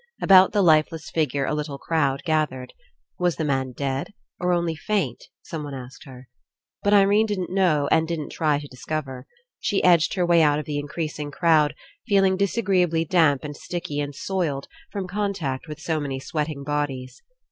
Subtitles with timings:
[0.19, 2.73] About the lifeless figure a little crowd gathered.
[3.19, 5.25] Was the man dead, or only faint?
[5.43, 6.27] someone asked her.
[6.81, 9.27] But Irene didn't know and didn't try to discover.
[9.59, 11.75] She edged her way out of the increas ing crowd,
[12.07, 17.21] feeling disagreeably damp and sticky and soiled from contact with so many sweating bodies.